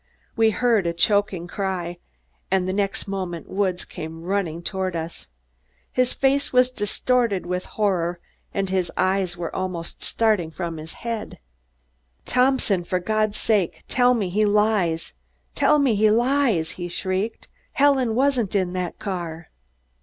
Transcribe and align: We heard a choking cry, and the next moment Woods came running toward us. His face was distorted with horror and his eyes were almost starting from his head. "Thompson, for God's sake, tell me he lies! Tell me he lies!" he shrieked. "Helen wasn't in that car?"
We 0.35 0.49
heard 0.49 0.87
a 0.87 0.93
choking 0.93 1.45
cry, 1.45 1.99
and 2.49 2.67
the 2.67 2.73
next 2.73 3.07
moment 3.07 3.47
Woods 3.51 3.85
came 3.85 4.23
running 4.23 4.63
toward 4.63 4.95
us. 4.95 5.27
His 5.91 6.11
face 6.11 6.51
was 6.51 6.71
distorted 6.71 7.45
with 7.45 7.65
horror 7.77 8.19
and 8.51 8.67
his 8.71 8.91
eyes 8.97 9.37
were 9.37 9.55
almost 9.55 10.01
starting 10.01 10.49
from 10.49 10.77
his 10.77 10.93
head. 11.05 11.37
"Thompson, 12.25 12.83
for 12.83 12.97
God's 12.97 13.37
sake, 13.37 13.83
tell 13.87 14.15
me 14.15 14.29
he 14.29 14.43
lies! 14.43 15.13
Tell 15.53 15.77
me 15.77 15.93
he 15.93 16.09
lies!" 16.09 16.71
he 16.71 16.87
shrieked. 16.87 17.47
"Helen 17.73 18.15
wasn't 18.15 18.55
in 18.55 18.73
that 18.73 18.97
car?" 18.97 19.51